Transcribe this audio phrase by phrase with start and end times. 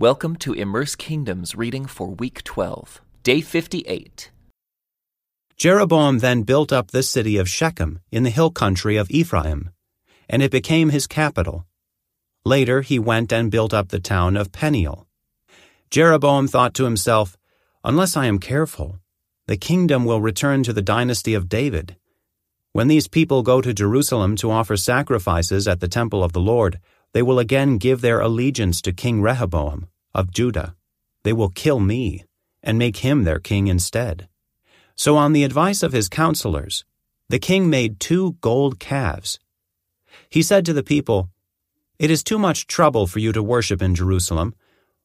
[0.00, 4.30] Welcome to Immerse Kingdoms reading for week 12, day 58.
[5.56, 9.70] Jeroboam then built up the city of Shechem in the hill country of Ephraim,
[10.28, 11.66] and it became his capital.
[12.44, 15.08] Later he went and built up the town of Peniel.
[15.90, 17.36] Jeroboam thought to himself,
[17.82, 19.00] Unless I am careful,
[19.48, 21.96] the kingdom will return to the dynasty of David.
[22.70, 26.78] When these people go to Jerusalem to offer sacrifices at the temple of the Lord,
[27.12, 30.74] they will again give their allegiance to King Rehoboam of Judah.
[31.22, 32.24] They will kill me
[32.62, 34.28] and make him their king instead.
[34.94, 36.84] So, on the advice of his counselors,
[37.28, 39.38] the king made two gold calves.
[40.28, 41.30] He said to the people,
[41.98, 44.54] It is too much trouble for you to worship in Jerusalem.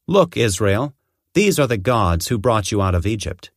[0.07, 0.93] Look, Israel,
[1.33, 3.51] these are the gods who brought you out of Egypt.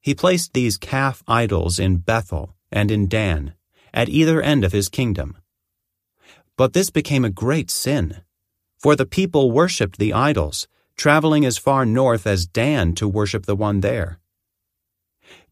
[0.00, 3.54] He placed these calf idols in Bethel and in Dan,
[3.92, 5.36] at either end of his kingdom.
[6.60, 8.20] But this became a great sin,
[8.78, 13.56] for the people worshipped the idols, traveling as far north as Dan to worship the
[13.56, 14.20] one there.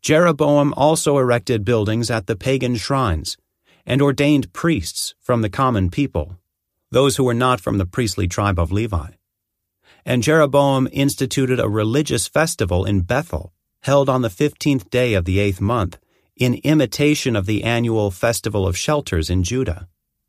[0.02, 3.38] Jeroboam also erected buildings at the pagan shrines,
[3.86, 6.36] and ordained priests from the common people,
[6.90, 9.12] those who were not from the priestly tribe of Levi.
[10.04, 15.38] And Jeroboam instituted a religious festival in Bethel, held on the fifteenth day of the
[15.38, 15.96] eighth month,
[16.36, 19.88] in imitation of the annual Festival of Shelters in Judah.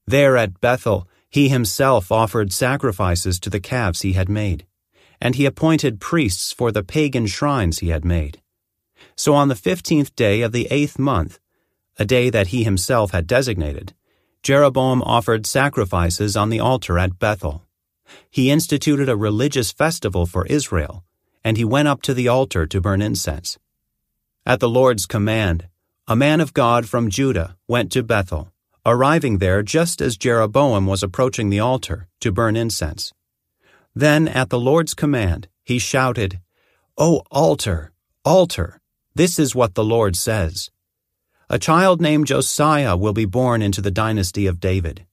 [0.10, 4.66] There at Bethel, he himself offered sacrifices to the calves he had made,
[5.22, 8.42] and he appointed priests for the pagan shrines he had made.
[9.16, 11.40] So on the fifteenth day of the eighth month,
[12.00, 13.94] a day that he himself had designated,
[14.42, 17.68] Jeroboam offered sacrifices on the altar at Bethel.
[18.32, 21.04] He instituted a religious festival for Israel,
[21.44, 23.60] and he went up to the altar to burn incense.
[24.44, 25.68] At the Lord's command,
[26.08, 28.52] a man of God from Judah went to Bethel
[28.86, 33.14] arriving there just as Jeroboam was approaching the altar to burn incense.
[33.96, 36.40] Then, at the Lord's command, he shouted,
[36.98, 37.92] O altar,
[38.24, 38.80] altar,
[39.16, 40.72] this is what the Lord says.
[41.50, 45.06] A child named Josiah will be born into the dynasty of David.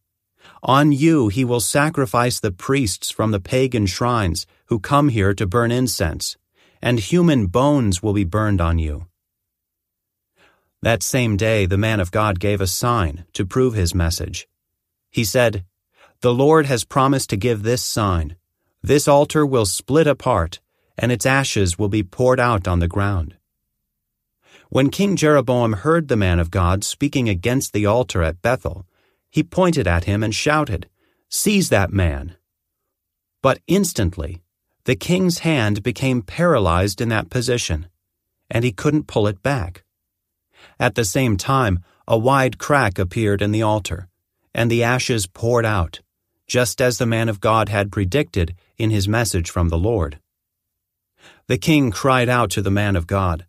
[0.62, 5.46] On you he will sacrifice the priests from the pagan shrines who come here to
[5.46, 6.36] burn incense,
[6.82, 9.06] and human bones will be burned on you.
[10.82, 14.46] That same day, the man of God gave a sign to prove his message.
[15.10, 15.64] He said,
[16.20, 18.36] The Lord has promised to give this sign.
[18.82, 20.60] This altar will split apart,
[20.98, 23.36] and its ashes will be poured out on the ground.
[24.68, 28.86] When King Jeroboam heard the man of God speaking against the altar at Bethel,
[29.30, 30.88] he pointed at him and shouted,
[31.28, 32.36] Seize that man!
[33.42, 34.42] But instantly,
[34.84, 37.88] the king's hand became paralyzed in that position,
[38.50, 39.84] and he couldn't pull it back.
[40.78, 44.08] At the same time, a wide crack appeared in the altar,
[44.54, 46.00] and the ashes poured out,
[46.46, 50.18] just as the man of God had predicted in his message from the Lord.
[51.48, 53.46] The king cried out to the man of God,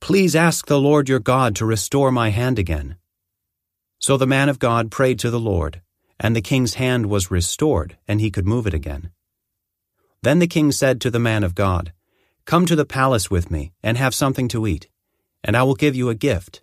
[0.00, 2.96] Please ask the Lord your God to restore my hand again.
[3.98, 5.82] So the man of God prayed to the Lord,
[6.18, 9.10] and the king's hand was restored, and he could move it again.
[10.22, 11.92] Then the king said to the man of God,
[12.46, 14.88] Come to the palace with me, and have something to eat
[15.42, 16.62] and I will give you a gift.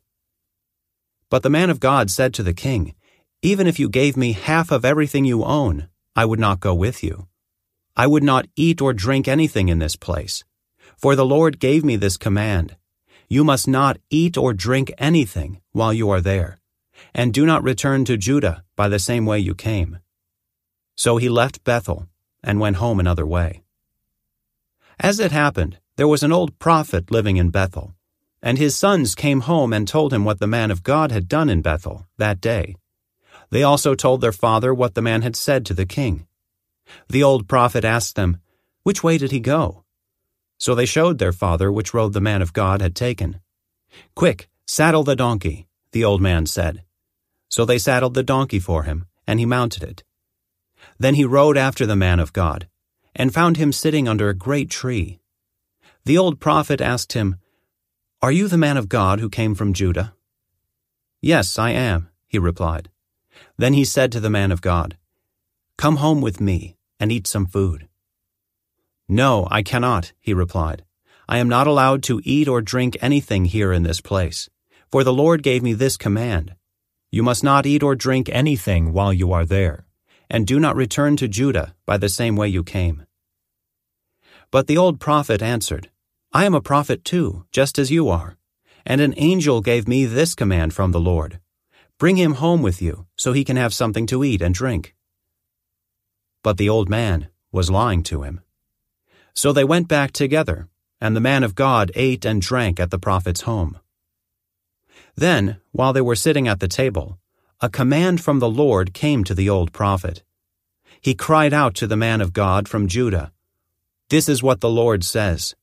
[1.30, 2.96] But the man of God said to the king,
[3.42, 7.04] Even if you gave me half of everything you own, I would not go with
[7.04, 7.28] you.
[7.96, 10.44] I would not eat or drink anything in this place.
[10.98, 12.78] For the Lord gave me this command
[13.28, 16.60] You must not eat or drink anything while you are there,
[17.14, 20.00] and do not return to Judah by the same way you came.
[20.96, 22.08] So he left Bethel
[22.44, 23.64] and went home another way.
[25.00, 27.94] As it happened, there was an old prophet living in Bethel
[28.42, 31.50] and his sons came home and told him what the man of God had done
[31.50, 32.75] in Bethel that day.
[33.50, 36.28] They also told their father what the man had said to the king.
[37.09, 38.38] The old prophet asked them,
[38.84, 39.84] Which way did he go?
[40.58, 43.40] So they showed their father which road the man of God had taken.
[44.16, 46.84] Quick, saddle the donkey, the old man said.
[47.50, 50.04] So they saddled the donkey for him, and he mounted it.
[51.00, 52.68] Then he rode after the man of God,
[53.16, 55.19] and found him sitting under a great tree.
[56.06, 57.38] The old prophet asked him,
[58.19, 60.16] are you the man of God who came from Judah?
[61.22, 62.90] Yes, I am, he replied.
[63.58, 64.98] Then he said to the man of God,
[65.78, 67.88] Come home with me and eat some food.
[69.08, 70.84] No, I cannot, he replied.
[71.30, 74.50] I am not allowed to eat or drink anything here in this place,
[74.90, 76.56] for the Lord gave me this command
[77.12, 79.86] You must not eat or drink anything while you are there,
[80.28, 83.06] and do not return to Judah by the same way you came.
[84.50, 85.92] But the old prophet answered,
[86.38, 88.38] I am a prophet too, just as you are.
[88.86, 91.39] And an angel gave me this command from the Lord
[91.98, 94.94] Bring him home with you, so he can have something to eat and drink.
[96.44, 98.42] But the old man was lying to him.
[99.34, 100.68] So they went back together,
[101.01, 103.80] and the man of God ate and drank at the prophet's home.
[105.16, 107.18] Then, while they were sitting at the table,
[107.62, 110.22] a command from the Lord came to the old prophet.
[111.01, 113.31] He cried out to the man of God from Judah,
[114.10, 115.56] This is what the Lord says.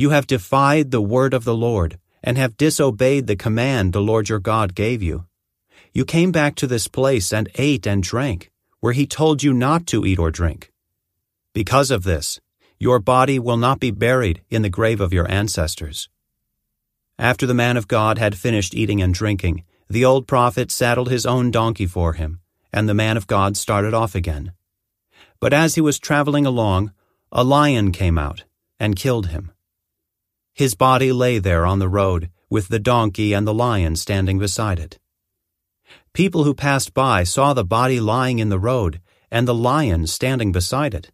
[0.00, 4.30] You have defied the word of the Lord, and have disobeyed the command the Lord
[4.30, 5.26] your God gave you.
[5.92, 8.50] You came back to this place and ate and drank,
[8.80, 10.72] where he told you not to eat or drink.
[11.52, 12.40] Because of this,
[12.78, 16.08] your body will not be buried in the grave of your ancestors.
[17.18, 21.26] After the man of God had finished eating and drinking, the old prophet saddled his
[21.26, 22.40] own donkey for him,
[22.72, 24.52] and the man of God started off again.
[25.40, 26.94] But as he was traveling along,
[27.30, 28.44] a lion came out
[28.78, 29.52] and killed him.
[30.54, 34.78] His body lay there on the road, with the donkey and the lion standing beside
[34.78, 34.98] it.
[36.12, 39.00] People who passed by saw the body lying in the road
[39.30, 41.10] and the lion standing beside it,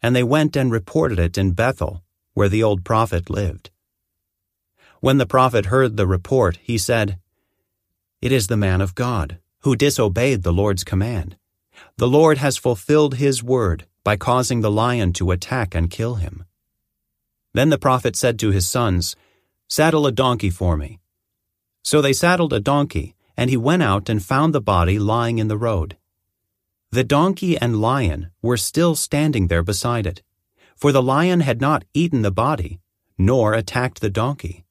[0.00, 2.02] and they went and reported it in Bethel,
[2.34, 3.70] where the old prophet lived.
[5.00, 7.18] When the prophet heard the report, he said,
[8.20, 11.36] It is the man of God, who disobeyed the Lord's command.
[11.96, 16.44] The Lord has fulfilled his word by causing the lion to attack and kill him.
[17.54, 19.16] Then the prophet said to his sons,
[19.68, 21.00] Saddle a donkey for me.
[21.82, 25.48] So they saddled a donkey, and he went out and found the body lying in
[25.48, 25.96] the road.
[26.90, 30.22] The donkey and lion were still standing there beside it,
[30.76, 32.80] for the lion had not eaten the body,
[33.16, 34.64] nor attacked the donkey.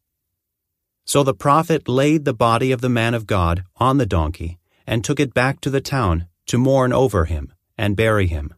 [1.06, 5.04] So the prophet laid the body of the man of God on the donkey, and
[5.04, 8.54] took it back to the town to mourn over him and bury him.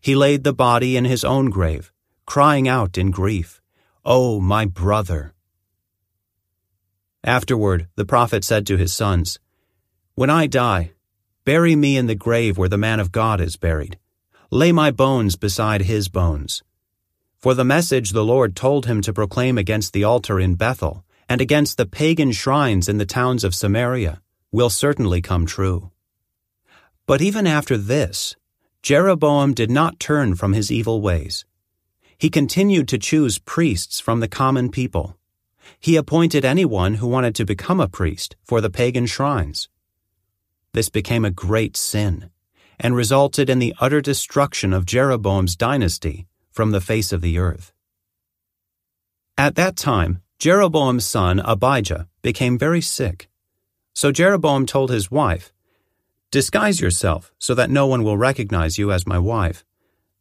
[0.00, 1.89] He laid the body in his own grave,
[2.30, 3.60] crying out in grief,
[4.04, 5.34] O my brother!
[7.24, 9.40] Afterward, the prophet said to his sons,
[10.14, 10.92] When I die,
[11.44, 13.98] bury me in the grave where the man of God is buried.
[14.48, 16.62] Lay my bones beside his bones.
[17.36, 21.40] For the message the Lord told him to proclaim against the altar in Bethel and
[21.40, 24.22] against the pagan shrines in the towns of Samaria
[24.52, 25.90] will certainly come true.
[27.06, 28.36] But even after this,
[28.84, 31.44] Jeroboam did not turn from his evil ways.
[32.20, 35.16] He continued to choose priests from the common people.
[35.78, 39.70] He appointed anyone who wanted to become a priest for the pagan shrines.
[40.74, 42.28] This became a great sin
[42.78, 47.72] and resulted in the utter destruction of Jeroboam's dynasty from the face of the earth.
[49.38, 53.30] At that time, Jeroboam's son Abijah became very sick.
[53.94, 55.54] So Jeroboam told his wife,
[56.30, 59.64] Disguise yourself so that no one will recognize you as my wife.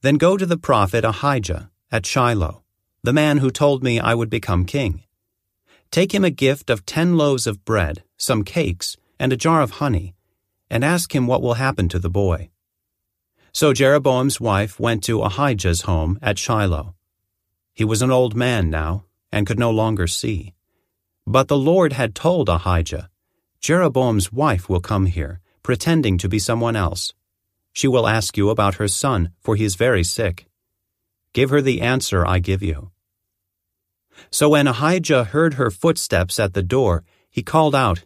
[0.01, 2.63] Then go to the prophet Ahijah at Shiloh,
[3.03, 5.03] the man who told me I would become king.
[5.91, 9.71] Take him a gift of ten loaves of bread, some cakes, and a jar of
[9.71, 10.15] honey,
[10.69, 12.49] and ask him what will happen to the boy.
[13.51, 16.95] So Jeroboam's wife went to Ahijah's home at Shiloh.
[17.73, 20.53] He was an old man now, and could no longer see.
[21.25, 23.09] But the Lord had told Ahijah,
[23.59, 27.13] Jeroboam's wife will come here, pretending to be someone else.
[27.73, 30.48] She will ask you about her son, for he is very sick.
[31.33, 32.91] Give her the answer I give you.
[34.31, 38.05] So when Ahijah heard her footsteps at the door, he called out,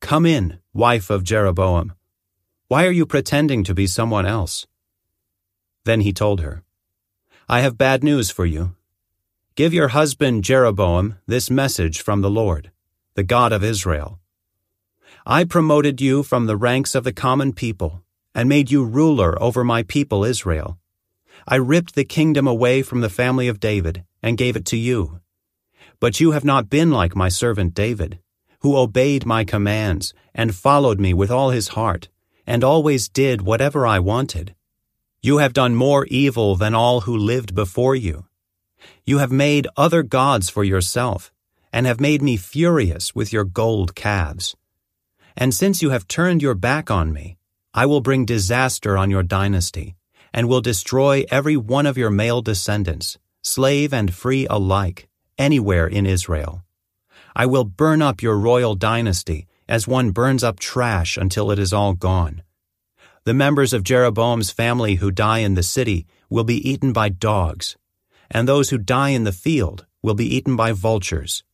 [0.00, 1.94] Come in, wife of Jeroboam.
[2.68, 4.66] Why are you pretending to be someone else?
[5.84, 6.62] Then he told her,
[7.48, 8.74] I have bad news for you.
[9.56, 12.70] Give your husband Jeroboam this message from the Lord,
[13.14, 14.18] the God of Israel.
[15.26, 18.02] I promoted you from the ranks of the common people
[18.34, 20.78] and made you ruler over my people Israel.
[21.46, 25.20] I ripped the kingdom away from the family of David and gave it to you.
[25.98, 28.18] But you have not been like my servant David,
[28.60, 32.08] who obeyed my commands and followed me with all his heart,
[32.46, 34.54] and always did whatever I wanted.
[35.22, 38.26] You have done more evil than all who lived before you.
[39.04, 41.32] You have made other gods for yourself,
[41.72, 44.56] and have made me furious with your gold calves.
[45.36, 47.36] And since you have turned your back on me,
[47.72, 49.96] I will bring disaster on your dynasty
[50.32, 55.08] and will destroy every one of your male descendants, slave and free alike,
[55.38, 56.62] anywhere in Israel.
[57.34, 61.72] I will burn up your royal dynasty as one burns up trash until it is
[61.72, 62.42] all gone.
[63.24, 67.76] The members of Jeroboam's family who die in the city will be eaten by dogs,
[68.30, 71.44] and those who die in the field will be eaten by vultures.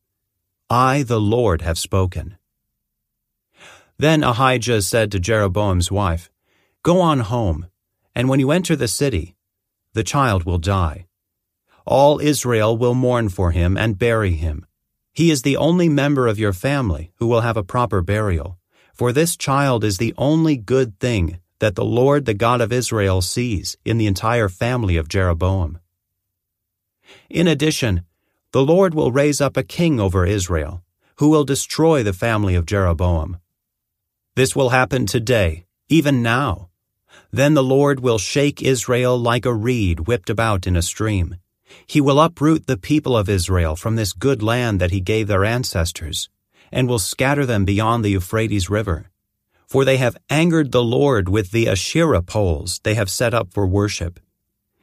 [0.71, 2.37] I, the Lord, have spoken.
[3.99, 6.30] Then Ahijah said to Jeroboam's wife,
[6.83, 7.66] Go on home
[8.16, 9.37] and when you enter the city,
[9.92, 11.06] the child will die.
[11.85, 14.64] All Israel will mourn for him and bury him.
[15.12, 18.58] He is the only member of your family who will have a proper burial,
[18.94, 23.20] for this child is the only good thing that the Lord the God of Israel
[23.20, 25.78] sees in the entire family of Jeroboam.
[27.28, 28.02] In addition,
[28.52, 30.82] the Lord will raise up a king over Israel,
[31.16, 33.40] who will destroy the family of Jeroboam.
[34.37, 36.70] This will happen today, even now.
[37.30, 41.37] Then the Lord will shake Israel like a reed whipped about in a stream.
[41.87, 45.45] He will uproot the people of Israel from this good land that he gave their
[45.45, 46.28] ancestors,
[46.71, 49.11] and will scatter them beyond the Euphrates River.
[49.66, 53.66] For they have angered the Lord with the Asherah poles they have set up for
[53.66, 54.21] worship.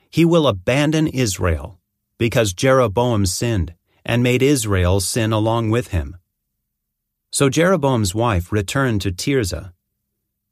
[0.10, 1.80] He will abandon Israel,
[2.18, 3.74] because Jeroboam sinned,
[4.06, 6.18] and made Israel sin along with him.
[7.32, 9.74] So Jeroboam's wife returned to Tirzah,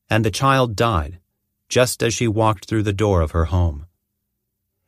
[0.10, 1.20] and the child died,
[1.72, 3.86] just as she walked through the door of her home.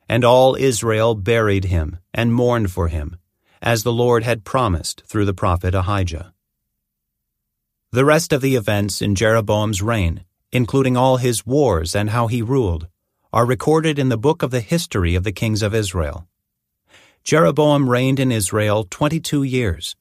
[0.09, 3.15] And all Israel buried him and mourned for him,
[3.61, 6.33] as the Lord had promised through the prophet Ahijah.
[7.91, 12.41] The rest of the events in Jeroboam's reign, including all his wars and how he
[12.41, 12.87] ruled,
[13.31, 16.27] are recorded in the book of the history of the kings of Israel.
[17.23, 19.95] Jeroboam reigned in Israel 22 years.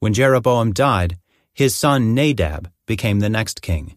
[0.00, 1.18] When Jeroboam died,
[1.54, 3.96] his son Nadab became the next king.